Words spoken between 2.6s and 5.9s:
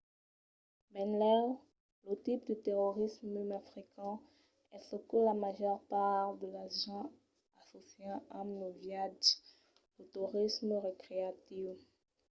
torisme mai frequent es çò que la màger